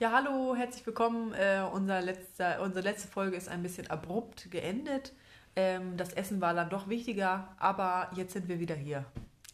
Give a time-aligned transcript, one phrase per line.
[0.00, 1.34] Ja, hallo, herzlich willkommen.
[1.34, 5.12] Äh, unser letzter, unsere letzte Folge ist ein bisschen abrupt geendet.
[5.56, 9.04] Ähm, das Essen war dann doch wichtiger, aber jetzt sind wir wieder hier.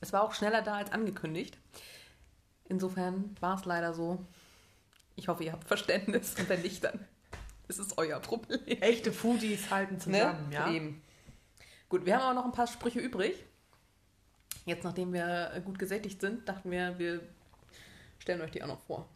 [0.01, 1.59] Es war auch schneller da als angekündigt.
[2.69, 4.25] Insofern war es leider so.
[5.17, 7.05] Ich hoffe, ihr habt Verständnis und wenn nicht, dann
[7.67, 8.61] ist es euer Problem.
[8.67, 10.55] Echte Foodies halten zusammen, Ne?
[10.55, 10.71] ja.
[10.71, 11.03] Eben.
[11.89, 13.45] Gut, wir haben aber noch ein paar Sprüche übrig.
[14.65, 17.21] Jetzt, nachdem wir gut gesättigt sind, dachten wir, wir
[18.21, 19.09] stellen euch die auch noch vor.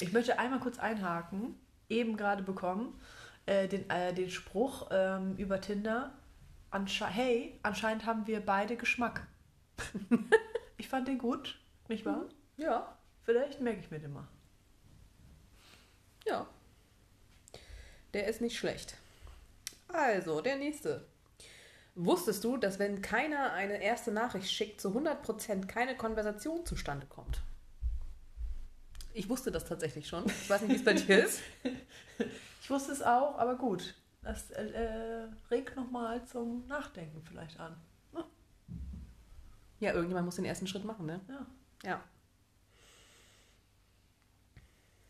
[0.00, 1.54] Ich möchte einmal kurz einhaken.
[1.88, 3.00] Eben gerade bekommen
[3.46, 6.12] äh, den, äh, den Spruch ähm, über Tinder.
[6.70, 9.26] Ansche hey, anscheinend haben wir beide Geschmack.
[10.76, 11.58] ich fand den gut,
[11.88, 12.26] nicht wahr?
[12.58, 14.26] Ja, Vielleicht merke ich mir den mal.
[16.26, 16.46] ja.
[18.14, 18.96] Der ist nicht schlecht.
[19.88, 21.06] Also, der nächste.
[21.94, 27.42] Wusstest du, dass wenn keiner eine erste Nachricht schickt, zu 100% keine Konversation zustande kommt?
[29.18, 30.24] Ich wusste das tatsächlich schon.
[30.26, 31.42] Ich weiß nicht, wie es bei dir ist.
[32.60, 33.94] Ich wusste es auch, aber gut.
[34.20, 37.74] Das äh, äh, regt nochmal zum Nachdenken vielleicht an.
[39.80, 41.20] Ja, irgendjemand muss den ersten Schritt machen, ne?
[41.28, 41.46] Ja.
[41.82, 42.04] Ja.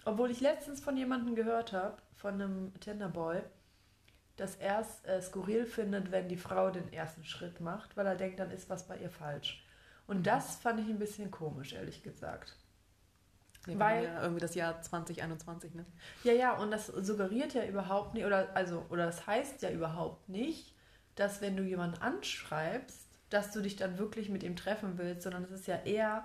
[0.05, 3.41] Obwohl ich letztens von jemandem gehört habe, von einem Tinderboy,
[4.37, 8.15] dass er es äh, skurril findet, wenn die Frau den ersten Schritt macht, weil er
[8.15, 9.67] denkt, dann ist was bei ihr falsch.
[10.07, 12.55] Und das fand ich ein bisschen komisch, ehrlich gesagt.
[13.75, 15.85] Nee, Weil- ja irgendwie das Jahr 2021, ne?
[16.25, 20.29] Ja, ja, und das suggeriert ja überhaupt nicht, oder also, oder das heißt ja überhaupt
[20.29, 20.75] nicht,
[21.15, 25.45] dass wenn du jemanden anschreibst, dass du dich dann wirklich mit ihm treffen willst, sondern
[25.45, 26.25] es ist ja eher,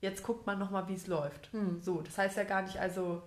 [0.00, 1.52] jetzt guckt man nochmal, wie es läuft.
[1.52, 1.80] Hm.
[1.80, 3.22] So, das heißt ja gar nicht, also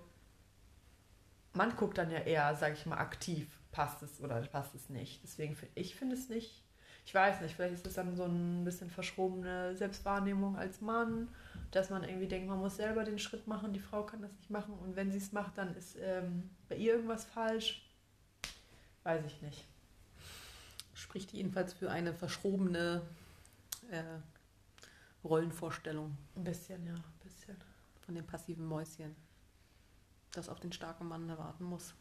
[1.53, 5.23] man guckt dann ja eher, sag ich mal, aktiv, passt es oder passt es nicht.
[5.23, 6.63] Deswegen, fi- ich finde es nicht,
[7.05, 11.29] ich weiß nicht, vielleicht ist es dann so ein bisschen verschrobene Selbstwahrnehmung als Mann,
[11.71, 14.49] dass man irgendwie denkt, man muss selber den Schritt machen, die Frau kann das nicht
[14.49, 17.83] machen und wenn sie es macht, dann ist ähm, bei ihr irgendwas falsch.
[19.03, 19.65] Weiß ich nicht.
[20.93, 23.01] Spricht jedenfalls für eine verschrobene
[23.91, 24.03] äh,
[25.23, 27.55] Rollenvorstellung Ein bisschen, ja, ein bisschen.
[28.05, 29.15] von dem passiven Mäuschen,
[30.31, 31.93] das auf den starken Mann erwarten muss.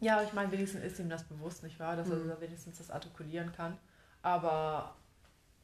[0.00, 1.96] Ja, ich meine, wenigstens ist ihm das bewusst, nicht wahr?
[1.96, 2.28] Dass Mhm.
[2.28, 3.78] er wenigstens das artikulieren kann.
[4.22, 4.94] Aber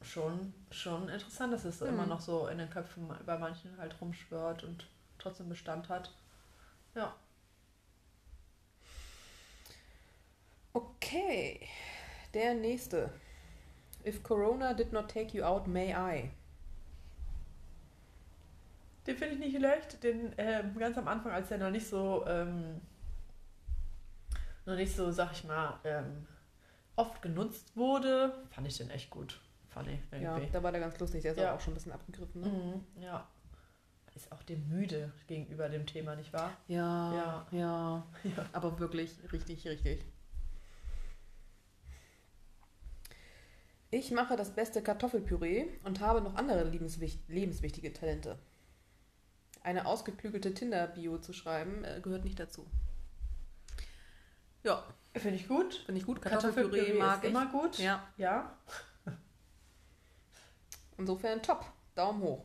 [0.05, 1.89] schon, schon interessant, dass es Mhm.
[1.89, 4.87] immer noch so in den Köpfen bei manchen halt rumschwört und
[5.19, 6.13] trotzdem Bestand hat.
[6.95, 7.15] Ja.
[10.75, 11.69] Okay,
[12.35, 13.13] der nächste.
[14.07, 16.31] If Corona did not take you out, may I?
[19.07, 20.03] Den finde ich nicht schlecht.
[20.03, 22.81] Den ähm, ganz am Anfang, als der noch nicht so, ähm,
[24.65, 26.27] noch nicht so, sag ich mal, ähm,
[26.97, 29.41] oft genutzt wurde, fand ich den echt gut.
[29.73, 30.53] Fand ich Ja, irgendwie.
[30.53, 31.23] da war der ganz lustig.
[31.23, 31.55] Der ist Ja.
[31.55, 32.41] auch schon ein bisschen abgegriffen.
[32.43, 32.49] Ne?
[32.49, 33.27] Mhm, ja.
[34.15, 36.53] Ist auch dem müde gegenüber dem Thema, nicht wahr?
[36.69, 37.47] Ja, Ja.
[37.51, 38.07] ja,
[38.37, 38.47] Ja.
[38.53, 40.05] aber wirklich richtig, richtig.
[43.91, 48.39] Ich mache das beste Kartoffelpüree und habe noch andere lebenswich lebenswichtige Talente.
[49.63, 52.67] Eine ausgeklügelte Tinder-Bio zu schreiben, äh, gehört nicht dazu.
[54.65, 54.85] Ja,
[55.15, 55.75] Finde ich gut.
[55.87, 56.23] finde ich gut.
[56.23, 57.31] Kartoffelpüree, Kartoffelpüree mag ist ich.
[57.31, 57.79] immer gut.
[57.79, 58.57] Ja, Ja.
[60.99, 61.65] Insofern top.
[61.95, 62.45] Daumen hoch.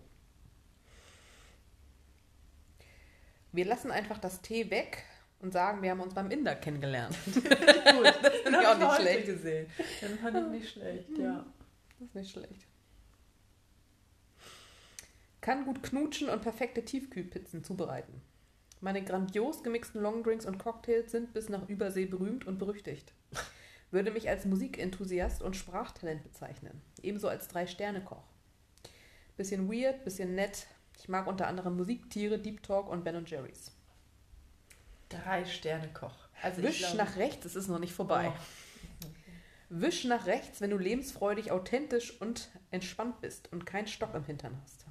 [3.52, 5.04] Wir lassen einfach das Tee weg
[5.40, 7.16] und sagen, wir haben uns beim Inder kennengelernt.
[7.26, 7.36] gut.
[7.44, 9.26] Das Finde ich auch nicht schlecht.
[9.26, 9.70] gesehen.
[10.02, 11.46] Den fand ich nicht schlecht, ja.
[12.00, 12.68] Das ist nicht schlecht.
[15.42, 18.22] Kann gut knutschen und perfekte Tiefkühlpizzen zubereiten.
[18.82, 23.14] Meine grandios gemixten Longdrinks und Cocktails sind bis nach Übersee berühmt und berüchtigt.
[23.90, 26.82] Würde mich als Musikenthusiast und Sprachtalent bezeichnen.
[27.02, 28.24] Ebenso als Drei-Sterne-Koch.
[29.38, 30.68] Bisschen weird, bisschen nett.
[30.98, 33.72] Ich mag unter anderem Musiktiere, Deep Talk und Ben Jerry's.
[35.10, 36.16] Drei Sterne Koch.
[36.42, 38.34] Also Wisch glaube- nach rechts, es ist noch nicht vorbei.
[38.36, 39.08] Oh.
[39.70, 44.60] Wisch nach rechts, wenn du lebensfreudig, authentisch und entspannt bist und keinen Stock im Hintern
[44.64, 44.86] hast.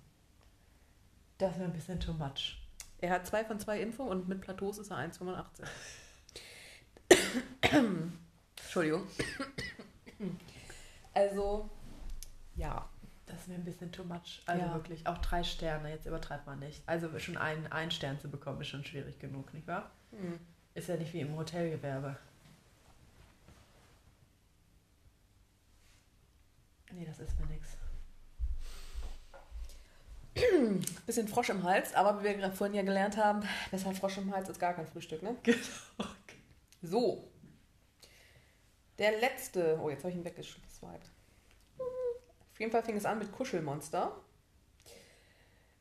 [1.38, 2.62] Das wäre ein bisschen too much.
[2.98, 5.66] Er hat zwei von zwei Info und mit Plateaus ist er 1,85.
[8.62, 9.06] Entschuldigung.
[11.14, 11.68] Also,
[12.56, 12.88] ja.
[13.26, 14.42] Das wäre ein bisschen too much.
[14.46, 14.74] Also Ja.
[14.74, 16.82] wirklich, auch drei Sterne, jetzt übertreibt man nicht.
[16.86, 19.90] Also schon einen, einen Stern zu bekommen, ist schon schwierig genug, nicht wahr?
[20.12, 20.38] Hm.
[20.74, 22.16] Ist ja nicht wie im Hotelgewerbe.
[26.92, 27.76] Nee, das ist mir nichts.
[31.06, 34.34] Bisschen Frosch im Hals, aber wie wir gerade vorhin ja gelernt haben, besser Frosch im
[34.34, 35.36] Hals ist gar kein Frühstück, ne?
[35.42, 36.10] Genau.
[36.82, 37.32] So.
[38.98, 39.78] Der letzte.
[39.80, 41.10] Oh, jetzt habe ich ihn weggeswiped.
[42.56, 44.18] Auf jeden Fall fing es an mit Kuschelmonster.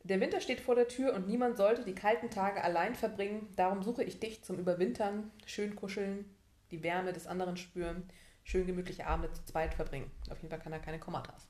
[0.04, 3.48] Der Winter steht vor der Tür und niemand sollte die kalten Tage allein verbringen.
[3.56, 6.26] Darum suche ich dich zum Überwintern, schön kuscheln,
[6.72, 8.10] die Wärme des anderen spüren,
[8.44, 10.12] schön gemütliche Abende zu zweit verbringen.
[10.30, 11.48] Auf jeden Fall kann er keine Kommatas.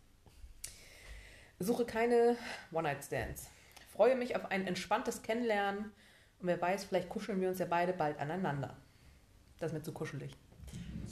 [1.58, 2.38] Suche keine
[2.72, 3.50] One-Night-Stands.
[3.92, 5.86] Freue mich auf ein entspanntes Kennenlernen
[6.40, 8.78] und wer weiß, vielleicht kuscheln wir uns ja beide bald aneinander.
[9.58, 10.38] Das ist mir zu kuschelig.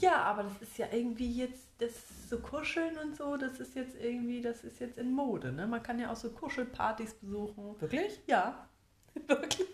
[0.03, 1.91] Ja, aber das ist ja irgendwie jetzt, das
[2.29, 5.65] so kuscheln und so, das ist jetzt irgendwie, das ist jetzt in Mode, ne?
[5.65, 7.79] Man kann ja auch so Kuschelpartys besuchen.
[7.79, 8.19] Wirklich?
[8.27, 8.67] Ja.
[9.27, 9.67] Wirklich?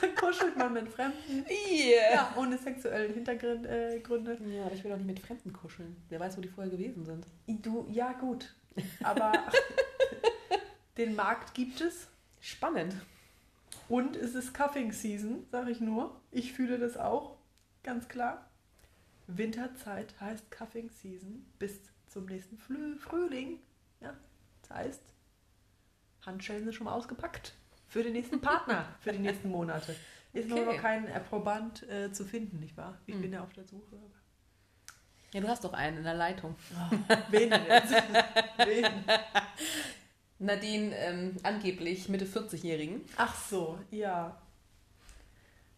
[0.00, 1.46] Dann kuschelt man mit Fremden.
[1.48, 2.14] Yeah.
[2.14, 3.68] Ja, ohne sexuelle Hintergründe.
[3.68, 4.56] Äh.
[4.56, 5.96] Ja, aber ich will doch nicht mit Fremden kuscheln.
[6.08, 7.26] Wer weiß, wo die vorher gewesen sind.
[7.46, 8.54] Du, ja gut.
[9.02, 9.32] Aber
[10.98, 12.08] den Markt gibt es.
[12.40, 12.94] Spannend.
[13.88, 16.20] Und es ist Cuffing Season, sag ich nur.
[16.30, 17.36] Ich fühle das auch,
[17.82, 18.50] ganz klar.
[19.26, 23.58] Winterzeit heißt Cuffing Season bis zum nächsten Flü Frühling.
[24.00, 24.14] Ja,
[24.62, 25.02] das heißt,
[26.26, 27.54] Handschellen sind schon mal ausgepackt
[27.88, 29.94] für den nächsten Partner, für die nächsten Monate.
[30.32, 30.74] Ist nur Okay.
[30.74, 32.98] noch kein Proband äh, zu finden, nicht wahr?
[33.06, 33.22] Ich Hm.
[33.22, 33.96] bin ja auf der Suche.
[35.32, 36.54] Ja, du hast doch einen in der Leitung.
[37.30, 37.90] Wen denn jetzt?
[38.58, 38.86] Wen?
[40.38, 43.02] Nadine, ähm, angeblich Mitte 40-Jährigen.
[43.16, 44.40] Ach so, ja.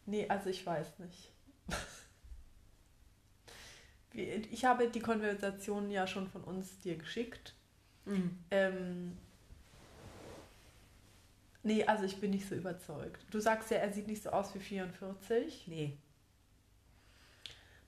[0.06, 1.32] Nee, also ich weiß nicht.
[4.16, 7.54] Ich habe die Konversation ja schon von uns dir geschickt.
[8.50, 9.18] Ähm,
[11.62, 13.24] nee, also ich bin nicht so überzeugt.
[13.30, 15.66] Du sagst ja, er sieht nicht so aus wie 44.
[15.68, 15.98] Nee.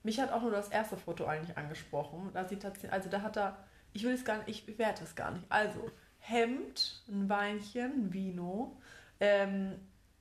[0.03, 2.29] Mich hat auch nur das erste Foto eigentlich angesprochen.
[2.33, 5.15] Da sieht tatsächlich, also da hat er, ich will es gar nicht, ich bewerte es
[5.15, 5.45] gar nicht.
[5.49, 8.77] Also, Hemd, ein Weinchen, ein Vino,
[9.19, 9.75] ähm,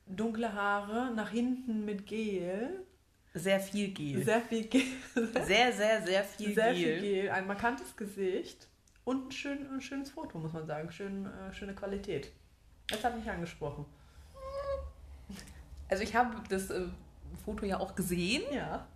[0.06, 2.84] dunkle Haare, nach hinten mit Gel,
[3.38, 4.24] Sehr viel Gel.
[4.24, 4.82] sehr viel Gel,
[5.46, 7.00] Sehr, sehr, sehr viel sehr Gel.
[7.00, 8.68] viel Gel, ein markantes Gesicht
[9.04, 12.30] und ein, schön, ein schönes Foto, muss man sagen, schön, äh, schöne Qualität.
[12.88, 13.84] Das hat mich angesprochen.
[15.88, 16.86] Also ich habe das äh,
[17.44, 18.42] Foto ja auch gesehen.
[18.52, 18.86] Ja.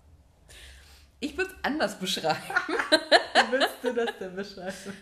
[1.21, 2.37] Ich würde es anders beschreiben.
[3.35, 4.93] Wie willst du das denn beschreiben?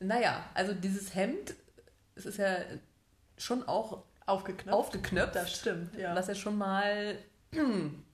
[0.00, 1.54] Naja, also dieses Hemd,
[2.14, 2.56] es ist ja
[3.36, 4.72] schon auch Aufgeknöpft.
[4.78, 5.34] aufgeknöpft.
[5.36, 6.14] Das stimmt, ja.
[6.14, 7.18] Was ja schon mal,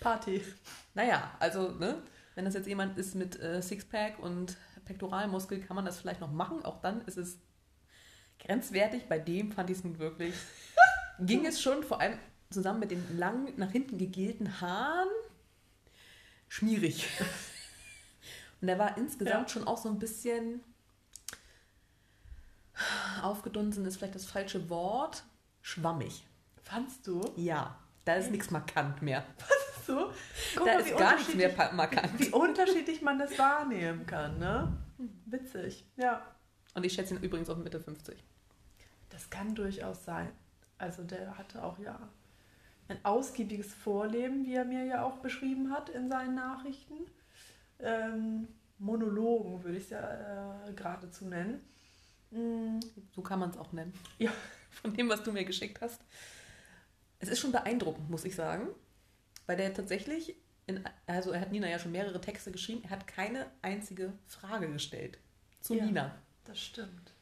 [0.00, 0.42] Party.
[0.94, 2.02] naja, also, ne,
[2.34, 6.30] wenn das jetzt jemand ist mit äh, Sixpack und Pektoralmuskel, kann man das vielleicht noch
[6.30, 6.64] machen.
[6.64, 7.38] Auch dann ist es
[8.38, 9.08] grenzwertig.
[9.08, 10.34] Bei dem fand ich es nun wirklich.
[11.20, 12.18] ging es schon, vor allem
[12.50, 15.08] zusammen mit den lang nach hinten gegelten Haaren,
[16.48, 17.08] schmierig.
[18.60, 19.52] Und er war insgesamt Ja.
[19.52, 20.62] schon auch so ein bisschen
[23.22, 25.24] aufgedunsen, ist vielleicht das falsche Wort,
[25.62, 26.26] schwammig.
[26.62, 27.32] Fandst du?
[27.36, 29.24] Ja, da ist nichts markant mehr.
[29.86, 30.12] So?
[30.56, 32.18] Guck da mal, ist gar nichts mehr markant.
[32.18, 34.76] Wie unterschiedlich man das wahrnehmen kann, ne?
[35.26, 35.86] Witzig.
[35.96, 36.26] Ja.
[36.74, 38.22] Und ich schätze ihn übrigens auf Mitte 50.
[39.10, 40.30] Das kann durchaus sein.
[40.78, 41.98] Also der hatte auch ja
[42.88, 46.94] ein ausgiebiges Vorleben, wie er mir ja auch beschrieben hat in seinen Nachrichten.
[47.78, 48.48] Ähm,
[48.78, 51.60] Monologen würde ich es ja äh, geradezu nennen.
[52.30, 52.80] Mm,
[53.14, 53.92] So kann man es auch nennen.
[54.18, 54.30] Ja.
[54.82, 56.00] Von dem, was du mir geschickt hast.
[57.18, 58.68] Es ist schon beeindruckend, muss ich sagen.
[59.46, 60.34] Weil der tatsächlich,
[60.66, 64.70] in, also er hat Nina ja schon mehrere Texte geschrieben, er hat keine einzige Frage
[64.72, 65.18] gestellt
[65.60, 65.84] zu Ja.
[65.84, 66.14] Nina,
[66.44, 67.12] Das stimmt.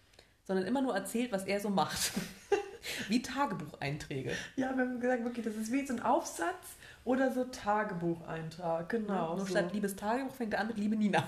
[0.45, 2.13] sondern immer nur erzählt, was er so macht.
[3.09, 4.33] Wie Tagebucheinträge.
[4.57, 8.91] Ja, wir haben gesagt, wirklich, das ist wie so ein Aufsatz oder so Tagebucheintrag.
[8.91, 9.37] Genau.
[9.37, 9.53] Nur so.
[9.53, 11.25] statt liebes Tagebuch fängt er an mit Liebe Nina.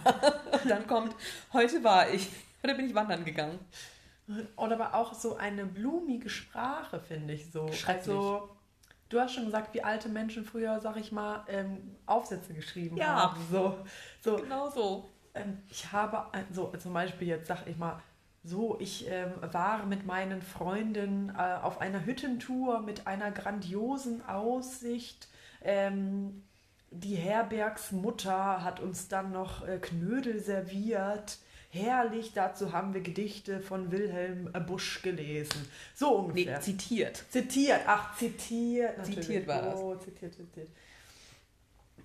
[0.52, 1.14] Und dann kommt,
[1.54, 2.28] heute war ich.
[2.62, 3.59] Heute bin ich wandern gegangen.
[4.56, 7.73] Oder aber auch so eine blumige Sprache, finde ich so.
[7.73, 8.09] Schrecklich.
[8.09, 8.55] Also,
[9.08, 13.30] du hast schon gesagt, wie alte Menschen früher, sag ich mal, ähm, Aufsätze geschrieben Ja.
[13.32, 13.40] haben.
[13.50, 13.76] So,
[14.22, 15.08] so Genau so.
[15.34, 18.00] ähm, ich habe, so zum Beispiel jetzt sag ich mal,
[18.44, 25.28] so, ich ähm, war mit meinen Freunden äh, auf einer Hüttentour mit einer grandiosen Aussicht.
[25.62, 26.44] Ähm,
[26.92, 31.38] die Herbergsmutter hat uns dann noch äh, Knödel serviert.
[31.70, 35.68] Herrlich, dazu haben wir Gedichte von Wilhelm Busch gelesen.
[35.94, 36.61] So Nee, ungefähr.
[36.61, 37.25] zitiert.
[37.30, 38.96] Zitiert, ach, zitiert.
[38.99, 39.20] Natürlich.
[39.26, 39.78] Zitiert war das.
[39.80, 40.68] Oh, zitiert, zitiert.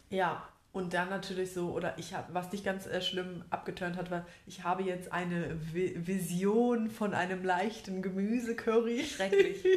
[0.10, 4.10] Ja, und dann natürlich so, oder ich habe, was dich ganz äh, schlimm abgeturnt hat,
[4.10, 9.04] war, ich habe jetzt eine Vi Vision von einem leichten Gemüsecurry.
[9.06, 9.64] Schrecklich.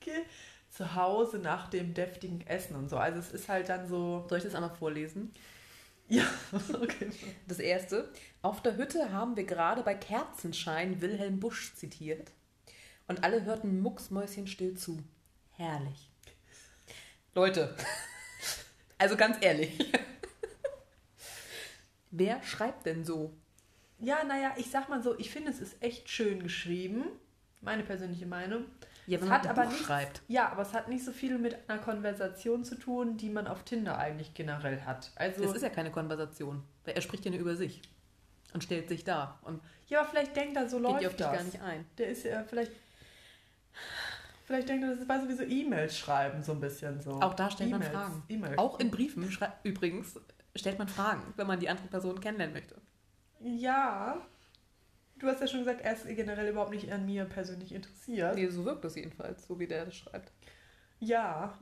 [0.00, 0.22] Okay.
[0.70, 2.96] Zu Hause nach dem deftigen Essen und so.
[2.96, 4.24] Also es ist halt dann so.
[4.28, 5.32] Soll ich das einmal vorlesen?
[6.08, 6.24] Ja,
[6.80, 7.10] okay.
[7.46, 8.10] Das erste.
[8.42, 12.32] Auf der Hütte haben wir gerade bei Kerzenschein Wilhelm Busch zitiert.
[13.06, 15.02] Und alle hörten mucksmäuschenstill zu.
[15.52, 16.10] Herrlich.
[17.34, 17.76] Leute,
[18.98, 19.78] also ganz ehrlich.
[22.10, 23.32] Wer schreibt denn so?
[23.98, 27.04] Ja, naja, ich sag mal so, ich finde, es ist echt schön geschrieben.
[27.60, 28.64] Meine persönliche Meinung.
[29.08, 30.22] Ja, Es hat aber Buch nichts- schreibt.
[30.28, 33.62] Ja, aber es hat nicht so viel mit einer Konversation zu tun, die man auf
[33.64, 35.10] Tinder eigentlich generell hat.
[35.16, 36.62] Also, Das ist ja keine Konversation.
[36.84, 37.80] Weil Er spricht ja nur über sich
[38.52, 41.26] und stellt sich dar und ja, aber vielleicht denkt er, so geht läuft auf dich
[41.26, 41.32] das.
[41.36, 41.86] gar nicht ein.
[41.96, 42.72] Der ist ja vielleicht.
[44.44, 47.12] Vielleicht denkt er, das ist bei sowieso E-Mails schreiben, so ein bisschen so.
[47.20, 48.22] Auch da stellt man Fragen.
[48.28, 48.58] E-Mails.
[48.58, 49.28] Auch in Briefen
[49.62, 50.18] übrigens
[50.56, 52.76] stellt man Fragen, wenn man die andere Person kennenlernen möchte.
[53.40, 54.20] Ja.
[55.18, 58.36] Du hast ja schon gesagt, er ist generell überhaupt nicht an mir persönlich interessiert.
[58.36, 60.32] Nee, so wirkt das jedenfalls, so wie der das schreibt.
[61.00, 61.56] Ja,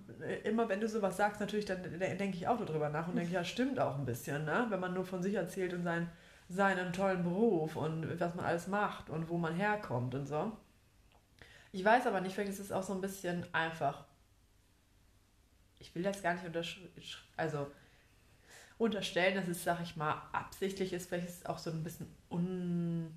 [0.44, 3.32] immer wenn du sowas sagst, natürlich, dann de- denke ich auch darüber nach und denke,
[3.32, 4.66] ja, stimmt auch ein bisschen, ne?
[4.70, 6.10] Wenn man nur von sich erzählt und sein,
[6.48, 10.52] seinen tollen Beruf und was man alles macht und wo man herkommt und so.
[11.72, 14.04] Ich weiß aber nicht, vielleicht ist es auch so ein bisschen einfach.
[15.78, 16.80] Ich will das gar nicht untersch
[17.36, 17.70] also
[18.78, 21.08] unterstellen, dass es, sag ich mal, absichtlich ist.
[21.08, 23.14] Vielleicht ist es auch so ein bisschen Un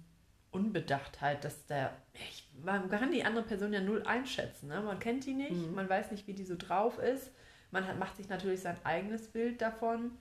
[0.52, 1.96] Unbedachtheit, dass der.
[2.14, 4.68] Ich, man kann die andere Person ja null einschätzen.
[4.68, 4.82] Ne?
[4.82, 5.76] Man kennt die nicht, Mhm.
[5.76, 7.32] man weiß nicht, wie die so drauf ist.
[7.72, 10.12] Man hat, macht sich natürlich sein eigenes Bild davon.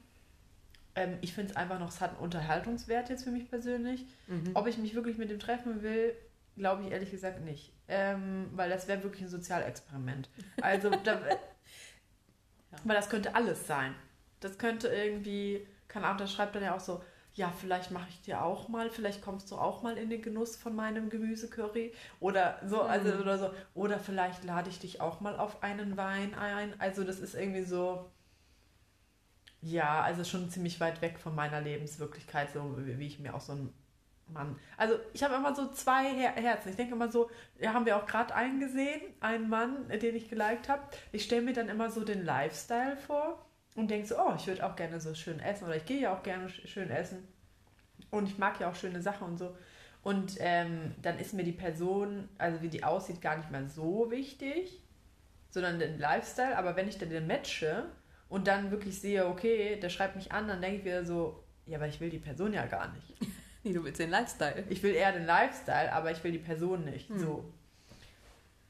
[0.95, 4.05] Ähm, ich finde es einfach noch, es hat einen Unterhaltungswert jetzt für mich persönlich.
[4.27, 4.51] Mhm.
[4.55, 6.15] Ob ich mich wirklich mit dem treffen will,
[6.57, 7.73] glaube ich ehrlich gesagt nicht.
[7.89, 10.29] Ähm, weil das wäre wirklich ein Sozialexperiment.
[10.61, 11.21] Also, da,
[12.73, 12.79] Ja.
[12.85, 13.95] weil das könnte alles sein.
[14.41, 17.03] Das könnte irgendwie, keine Ahnung, da schreibt dann ja auch so,
[17.39, 20.57] ja, vielleicht mache ich dir auch mal, vielleicht kommst du auch mal in den Genuss
[20.57, 23.21] von meinem Gemüsecurry oder so, also Mhm.
[23.21, 26.79] oder so, oder vielleicht lade ich dich auch mal auf einen Wein ein.
[26.81, 28.11] Also das ist irgendwie so,
[29.61, 33.41] ja, also schon ziemlich weit weg von meiner Lebenswirklichkeit, so wie wie ich mir auch
[33.41, 33.75] so ein
[34.29, 34.59] Mann.
[34.77, 36.71] Also ich habe immer so zwei Her Herzen.
[36.71, 40.29] Ich denke immer so, ja, haben wir auch gerade einen gesehen, einen Mann, den ich
[40.29, 40.83] geliked habe.
[41.13, 43.45] Ich stelle mir dann immer so den Lifestyle vor
[43.79, 46.15] und denke so, oh, ich würde auch gerne so schön essen oder ich gehe ja
[46.17, 47.27] auch gerne sch- schön essen
[48.11, 49.57] und ich mag ja auch schöne Sachen und so.
[50.03, 54.11] Und ähm, dann ist mir die Person, also wie die aussieht, gar nicht mehr so
[54.11, 54.83] wichtig,
[55.51, 56.57] sondern den Lifestyle.
[56.57, 57.87] Aber wenn ich dann den matche
[58.29, 61.77] und dann wirklich sehe, okay, der schreibt mich an, dann denke ich wieder so, ja,
[61.79, 63.15] aber ich will die Person ja gar nicht.
[63.65, 64.65] Nee, du willst den Lifestyle.
[64.69, 67.09] Ich will eher den Lifestyle, aber ich will die Person nicht.
[67.11, 67.19] Hm.
[67.19, 67.53] So.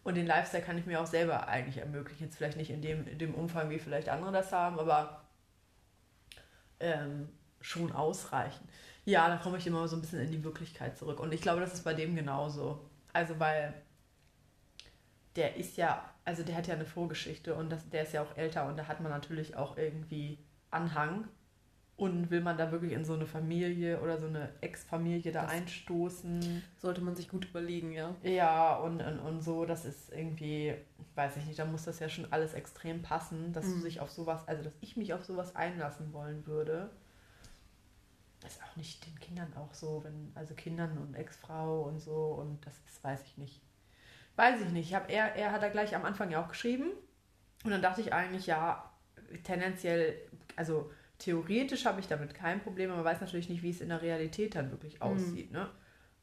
[0.08, 2.24] Und den Lifestyle kann ich mir auch selber eigentlich ermöglichen.
[2.24, 5.20] Jetzt vielleicht nicht in dem, in dem Umfang, wie vielleicht andere das haben, aber
[6.80, 7.28] ähm,
[7.60, 8.66] schon ausreichen.
[9.04, 11.20] Ja, da komme ich immer so ein bisschen in die Wirklichkeit zurück.
[11.20, 12.88] Und ich glaube, das ist bei dem genauso.
[13.12, 13.74] Also, weil
[15.36, 18.34] der ist ja, also der hat ja eine Vorgeschichte und das, der ist ja auch
[18.34, 20.38] älter und da hat man natürlich auch irgendwie
[20.70, 21.28] Anhang.
[21.98, 25.50] Und will man da wirklich in so eine Familie oder so eine Ex-Familie da Das-
[25.50, 26.62] einstoßen?
[26.78, 28.14] Sollte man sich gut überlegen, ja.
[28.22, 30.74] Ja, und, und, und so, das ist irgendwie,
[31.16, 33.80] weiß ich nicht, da muss das ja schon alles extrem passen, dass du Mhm.
[33.82, 36.88] sich auf sowas, also dass ich mich auf sowas einlassen wollen würde.
[38.40, 42.12] Das ist auch nicht den Kindern auch so, wenn, also Kindern und Ex-Frau und so,
[42.40, 43.60] und das ist, weiß ich nicht.
[44.36, 44.86] Weiß ich nicht.
[44.90, 46.92] Ich hab, er, er hat da gleich am Anfang ja auch geschrieben.
[47.64, 48.88] Und dann dachte ich eigentlich, ja,
[49.42, 50.14] tendenziell,
[50.54, 53.88] also theoretisch habe ich damit kein Problem, aber man weiß natürlich nicht, wie es in
[53.88, 55.50] der Realität dann wirklich aussieht.
[55.50, 55.68] Ne?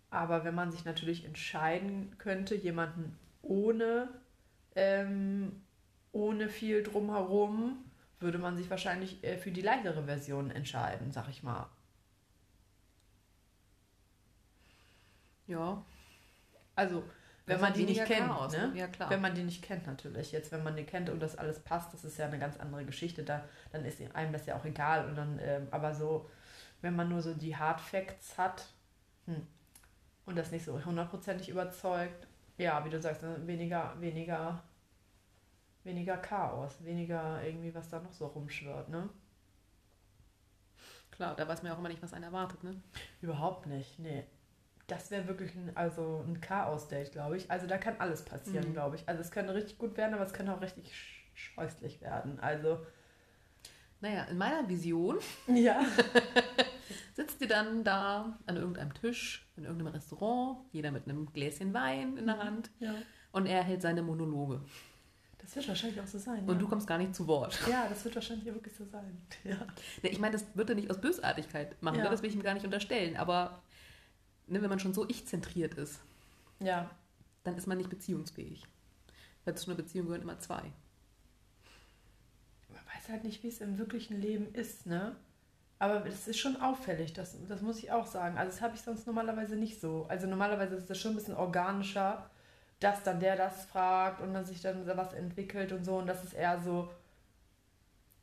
[0.10, 4.10] Aber wenn man sich natürlich entscheiden könnte, jemanden ohne,
[4.76, 5.62] ähm,
[6.12, 7.84] ohne viel drumherum,
[8.20, 11.70] würde man sich wahrscheinlich äh, für die leichtere Version entscheiden, sag ich mal.
[15.48, 15.84] Ja.
[16.76, 17.04] Also,
[17.46, 18.72] wenn man die nicht kennt, Chaos, ne?
[18.76, 19.10] Ja, klar.
[19.10, 20.32] Wenn man die nicht kennt, natürlich.
[20.32, 22.86] Jetzt, wenn man die kennt und das alles passt, das ist ja eine ganz andere
[22.86, 23.24] Geschichte.
[23.24, 25.08] Da, dann ist einem das ja auch egal.
[25.08, 26.28] Und dann, ähm, aber so,
[26.82, 28.66] wenn man nur so die Hard Facts hat
[29.26, 29.46] hm,
[30.26, 34.64] und das nicht so hundertprozentig überzeugt, ja, wie du sagst, weniger, weniger,
[35.84, 39.10] weniger Chaos, weniger irgendwie, was da noch so rumschwirrt, ne?
[41.12, 42.82] Klar, da weiß man ja auch immer nicht, was einen erwartet, ne?
[43.22, 44.26] Überhaupt nicht, nee.
[44.88, 47.50] Das wäre wirklich ein, also ein Chaos-Date, glaube ich.
[47.50, 48.74] Also da kann alles passieren, Mhm.
[48.74, 49.08] glaube ich.
[49.10, 52.40] Also es könnte richtig gut werden, aber es könnte auch richtig sch- scheußlich werden.
[52.40, 52.86] Also.
[54.02, 55.82] Naja, in meiner Vision Ja.
[57.16, 62.18] sitzt ihr dann da an irgendeinem Tisch, in irgendeinem Restaurant, jeder mit einem Gläschen Wein
[62.18, 62.94] in der Hand ja.
[63.32, 64.62] und er hält seine Monologe.
[65.40, 66.40] Das wird wahrscheinlich auch so sein.
[66.42, 66.60] Und ja.
[66.60, 67.58] du kommst gar nicht zu Wort.
[67.70, 69.22] Ja, das wird wahrscheinlich wirklich so sein.
[69.44, 69.56] Ja.
[70.02, 72.04] Ich meine, das wird er nicht aus Bösartigkeit machen, Ja.
[72.06, 72.10] ne?
[72.10, 73.62] das will ich ihm gar nicht unterstellen, aber
[74.48, 76.00] ne, wenn man schon so ich-zentriert ist,
[76.60, 76.90] Ja.
[77.44, 78.64] dann ist man nicht beziehungsfähig.
[79.44, 80.62] Weil zu einer Beziehung gehören immer zwei.
[82.70, 85.16] Man weiß halt nicht, wie es im wirklichen Leben ist, ne?
[85.78, 88.38] Aber es ist schon auffällig, das, das muss ich auch sagen.
[88.38, 90.06] Also das habe ich sonst normalerweise nicht so.
[90.08, 92.30] Also normalerweise ist es schon ein bisschen organischer,
[92.80, 95.98] dass dann der das fragt und dann sich dann was entwickelt und so.
[95.98, 96.90] Und das ist eher so,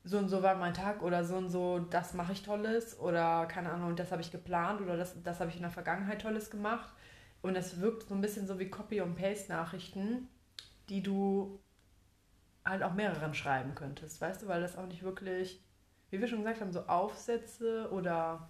[0.05, 3.47] so und so war mein Tag oder so und so, das mache ich Tolles oder
[3.47, 6.51] keine Ahnung, das habe ich geplant oder das, das habe ich in der Vergangenheit Tolles
[6.51, 6.93] gemacht.
[7.41, 10.29] Und es wirkt so ein bisschen so wie Copy- und Paste-Nachrichten,
[10.89, 11.61] die du
[12.65, 15.61] halt auch mehreren schreiben könntest, weißt du, weil das auch nicht wirklich,
[16.11, 18.49] wie wir schon gesagt haben, so Aufsätze oder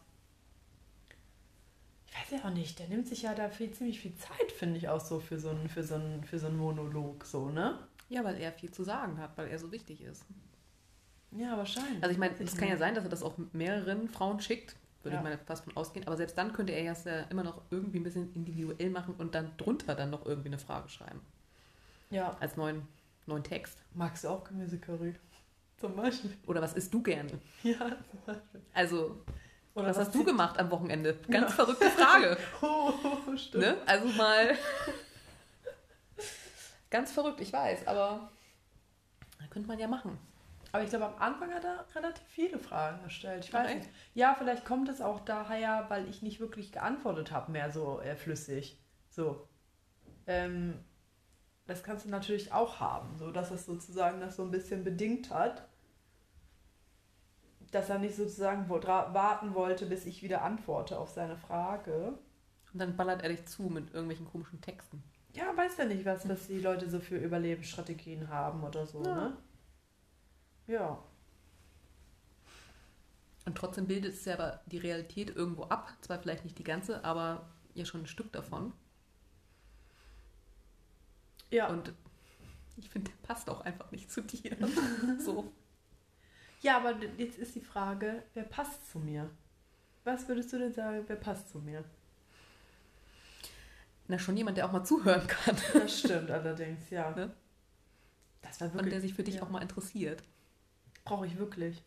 [2.07, 4.77] ich weiß ja auch nicht, der nimmt sich ja da viel, ziemlich viel Zeit, finde
[4.77, 7.79] ich, auch so für so einen für so einen, für so einen Monolog, so, ne?
[8.11, 10.27] Ja, weil er viel zu sagen hat, weil er so wichtig ist.
[11.37, 12.03] Ja, wahrscheinlich.
[12.03, 15.17] Also ich meine, es kann ja sein, dass er das auch mehreren Frauen schickt, würde
[15.17, 15.23] Ja.
[15.23, 16.95] ich mal fast von ausgehen, aber selbst dann könnte er ja
[17.31, 20.89] immer noch irgendwie ein bisschen individuell machen und dann drunter dann noch irgendwie eine Frage
[20.89, 21.21] schreiben.
[22.11, 22.37] Ja.
[22.41, 22.87] Als neuen,
[23.27, 23.79] neuen Text.
[23.95, 25.15] Magst du auch Gemüsecurry?
[25.79, 26.37] Zum Beispiel.
[26.47, 27.31] Oder was isst du gerne?
[27.63, 28.61] Ja, zum Beispiel.
[28.75, 29.23] Also,
[29.75, 31.15] Oder was hast du gemacht am Wochenende?
[31.31, 31.65] Ganz Ja.
[31.65, 32.37] verrückte Frage.
[32.61, 32.93] Oh,
[33.37, 33.65] stimmt.
[33.65, 33.77] ne?
[33.87, 34.55] Also mal.
[36.91, 38.31] Ganz verrückt, ich weiß, aber
[39.51, 40.19] könnte man ja machen.
[40.73, 43.45] Aber ich glaube, am Anfang hat er relativ viele Fragen gestellt.
[43.45, 43.79] Ich weiß echt?
[43.81, 43.91] nicht.
[44.15, 48.17] Ja, vielleicht kommt es auch daher, weil ich nicht wirklich geantwortet habe, mehr so äh,
[48.17, 48.83] flüssig.
[49.11, 49.47] So.
[50.27, 50.79] Ähm,
[51.67, 55.31] das kannst du natürlich auch haben, so dass es sozusagen das so ein bisschen bedingt
[55.31, 55.69] hat.
[57.71, 62.19] Dass er nicht sozusagen warten wollte, bis ich wieder antworte auf seine Frage.
[62.73, 65.03] Und dann ballert er dich zu mit irgendwelchen komischen Texten.
[65.35, 69.15] Ja, weiß ja nicht, was, was die Leute so für Überlebensstrategien haben oder so, Ja.
[69.15, 69.37] ne?
[70.67, 71.03] Ja.
[73.45, 75.93] Und trotzdem bildet es ja aber die Realität irgendwo ab.
[76.01, 78.73] Zwar vielleicht nicht die ganze, aber ja schon ein Stück davon.
[81.51, 81.69] Ja.
[81.69, 81.93] Und
[82.77, 84.57] ich finde, der passt auch einfach nicht zu dir.
[85.19, 85.53] so.
[86.63, 89.29] Ja, aber jetzt ist die Frage, wer passt zu mir?
[90.05, 91.85] Was würdest du denn sagen, wer passt zu mir?
[94.09, 95.57] Na, schon jemand, der auch mal zuhören kann.
[95.73, 97.11] Das stimmt allerdings, ja.
[97.17, 97.35] Ne?
[98.41, 99.43] Das war Und der wirklich, sich für dich ja.
[99.43, 100.23] auch mal interessiert.
[101.05, 101.83] Brauche ich wirklich.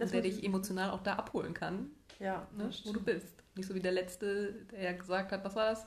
[0.00, 3.42] Und der dich emotional auch da abholen kann, ja, ne, das wo du bist.
[3.54, 5.86] Nicht so wie der Letzte, der ja gesagt hat, was war das?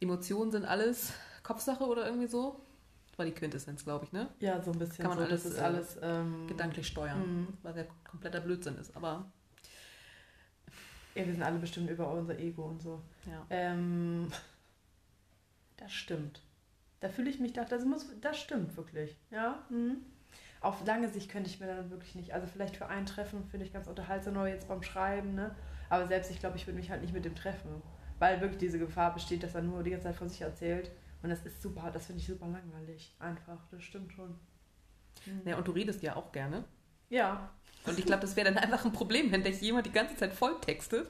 [0.00, 1.12] Emotionen sind alles
[1.44, 2.60] Kopfsache oder irgendwie so.
[3.10, 4.28] Das war die Quintessenz, glaube ich, ne?
[4.40, 4.98] Ja, so ein bisschen.
[5.04, 7.48] Kann man so, alles, das ist äh, alles ähm, Gedanklich steuern, Mhm.
[7.62, 8.96] was ja kompletter Blödsinn ist.
[8.96, 9.30] Aber
[11.14, 13.00] Ja, wir sind alle bestimmt über unser Ego und so.
[13.26, 13.46] ja.
[13.50, 14.30] Ähm,
[15.76, 16.42] das stimmt.
[17.00, 19.16] Da fühle ich mich, da, das, muss, das stimmt wirklich.
[19.30, 19.64] Ja.
[19.70, 19.98] Mhm.
[20.60, 23.64] Auf lange Sicht könnte ich mir dann wirklich nicht, also vielleicht für ein Treffen finde
[23.64, 25.54] ich ganz unterhaltsam, aber jetzt beim Schreiben, ne?
[25.88, 27.82] Aber selbst ich glaube, ich würde mich halt nicht mit dem treffen.
[28.18, 30.90] Weil wirklich diese Gefahr besteht, dass er nur die ganze Zeit von sich erzählt.
[31.22, 33.14] Und das ist super, das finde ich super langweilig.
[33.18, 34.38] Einfach, das stimmt schon.
[35.26, 35.48] Mhm.
[35.48, 35.56] ja.
[35.56, 36.64] Und du redest ja auch gerne.
[37.08, 37.50] Ja,
[37.86, 40.32] Und ich glaube, das wäre dann einfach ein Problem, wenn dich jemand die ganze Zeit
[40.32, 41.08] voll textet.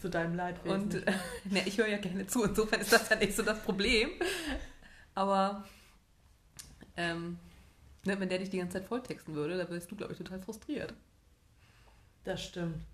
[0.00, 0.82] zu deinem Leidwesen.
[0.82, 1.12] Und äh,
[1.50, 4.10] ne, ich höre ja gerne zu, insofern ist das ja nicht so das Problem.
[5.14, 5.64] Aber
[6.96, 7.38] ähm,
[8.04, 10.18] ne, wenn der dich die ganze Zeit voll texten würde, dann wärst du, glaube ich,
[10.18, 10.94] total frustriert.
[12.24, 12.84] das stimmt.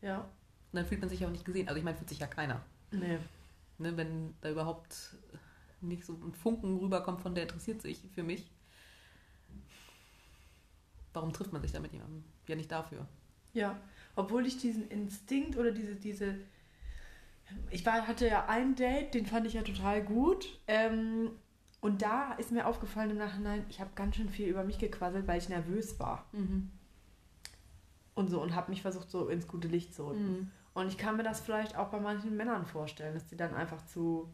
[0.00, 0.28] Ja, Und
[0.72, 1.68] dann fühlt man sich auch nicht gesehen.
[1.68, 2.60] Also ich meine, fühlt sich ja keiner.
[2.90, 3.18] nee.
[3.78, 5.16] Ne, wenn da überhaupt
[5.80, 8.48] nicht so ein Funken rüberkommt von der interessiert sich für mich.
[11.12, 12.24] Warum trifft man sich da mit jemandem?
[12.46, 13.06] Ja, nicht dafür.
[13.52, 13.78] Ja,
[14.16, 16.36] obwohl ich diesen Instinkt oder diese, diese.
[17.70, 20.46] Ich war, hatte ja ein Date, den fand ich ja total gut.
[20.66, 21.32] Ähm,
[21.82, 25.26] und da ist mir aufgefallen im Nachhinein, ich habe ganz schön viel über mich gequasselt,
[25.26, 26.24] weil ich nervös war.
[28.14, 30.32] Und so und habe mich versucht, so ins gute Licht zu rücken.
[30.32, 30.50] Mhm.
[30.74, 33.84] Und ich kann mir das vielleicht auch bei manchen Männern vorstellen, dass die dann einfach
[33.86, 34.28] zu,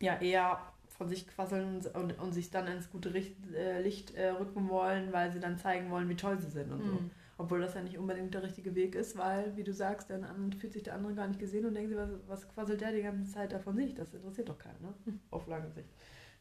[0.00, 0.60] ja, eher
[0.98, 5.14] von sich quasseln und, und sich dann ins gute Richt, äh, Licht äh, rücken wollen,
[5.14, 6.98] weil sie dann zeigen wollen, wie toll sie sind und so.
[7.38, 10.52] Obwohl das ja nicht unbedingt der richtige Weg ist, weil, wie du sagst, dann an-
[10.52, 13.02] fühlt sich der andere gar nicht gesehen und denkt sich, was, was quasselt der die
[13.02, 13.94] ganze Zeit da von sich?
[13.94, 14.92] Das interessiert doch keinen, ne?
[15.30, 15.88] Auf lange Sicht.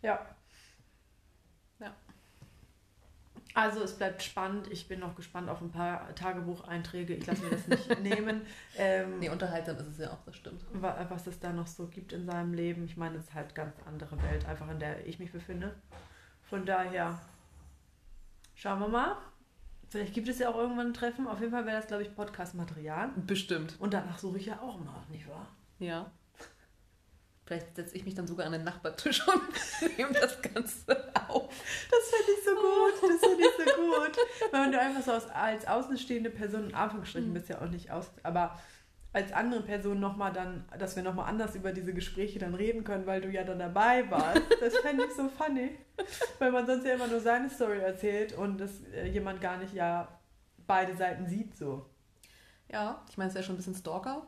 [0.01, 0.25] Ja.
[1.79, 1.95] Ja.
[3.53, 4.67] Also es bleibt spannend.
[4.71, 7.15] Ich bin noch gespannt auf ein paar Tagebucheinträge.
[7.15, 8.41] Ich lasse mir das nicht nehmen.
[8.77, 10.63] Ähm, Nee, unterhaltsam ist es ja auch, das stimmt.
[10.73, 12.85] wa- was es da noch so gibt in seinem Leben.
[12.85, 15.73] Ich meine, es ist halt ganz andere Welt, einfach in der ich mich befinde.
[16.43, 17.19] Von daher
[18.55, 19.15] schauen wir mal.
[19.89, 21.27] Vielleicht gibt es ja auch irgendwann ein Treffen.
[21.27, 23.09] Auf jeden Fall wäre das, glaube ich, Podcast-Material.
[23.25, 23.75] Bestimmt.
[23.79, 25.47] Und danach suche ich ja auch mal, nicht wahr?
[25.79, 26.11] Ja.
[27.45, 29.41] Vielleicht setze ich mich dann sogar an den Nachbartisch und
[29.97, 31.47] nehme das Ganze auf.
[31.89, 33.11] Das finde ich so gut.
[33.11, 34.51] Das finde ich so gut.
[34.51, 37.33] Weil du einfach so als, als außenstehende Person, in Anführungsstrichen Mhm.
[37.33, 38.59] bist ja auch nicht aus, aber
[39.17, 43.07] als andere Person nochmal dann, dass wir nochmal anders über diese Gespräche dann reden können,
[43.07, 44.43] weil du ja dann dabei warst.
[44.61, 45.75] Das fände ich so funny.
[46.37, 49.73] Weil man sonst ja immer nur seine Story erzählt und das äh, jemand gar nicht
[49.73, 50.07] ja
[50.67, 51.89] beide Seiten sieht so.
[52.71, 54.27] Ja, ich meine, es ja schon ein bisschen Stalker.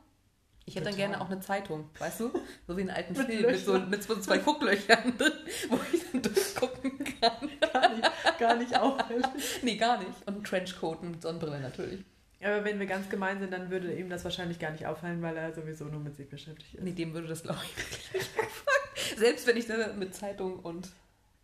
[0.66, 1.10] Ich hätte dann Total.
[1.10, 2.32] gerne auch eine Zeitung, weißt du?
[2.66, 5.34] So wie einen alten Mit Film mit so, mit so zwei Gucklöchern drin,
[5.70, 7.50] wo ich dann durchgucken kann.
[7.60, 9.26] Gar nicht, gar nicht auffällig.
[9.62, 10.12] Nee, gar nicht.
[10.26, 12.04] Und ein Trenchcoat und Sonnenbrille natürlich.
[12.42, 15.36] Aber wenn wir ganz gemein sind, dann würde ihm das wahrscheinlich gar nicht auffallen, weil
[15.36, 16.84] er sowieso nur mit sich beschäftigt ist.
[16.84, 19.18] Nee, dem würde das, glaube ich, wirklich nicht auffallen.
[19.18, 20.90] Selbst wenn ich da mit Zeitung und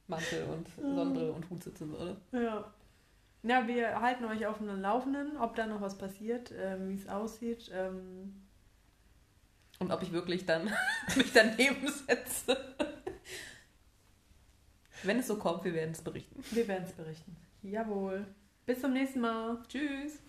[0.08, 2.16] Mantel und Sonnenbrille und Hut sitzen würde.
[2.32, 2.72] Ja.
[3.44, 7.08] Ja, wir halten euch auf dem Laufenden, ob da noch was passiert, ähm, wie es
[7.08, 7.70] aussieht.
[7.74, 8.34] Ähm,
[9.80, 10.72] Und ob ich wirklich dann
[11.16, 12.58] mich daneben setze.
[15.04, 16.44] Wenn es so kommt, wir werden es berichten.
[16.52, 17.36] wir werden es berichten.
[17.62, 18.26] Jawohl.
[18.66, 19.62] Bis zum nächsten Mal.
[19.68, 20.20] Tschüss.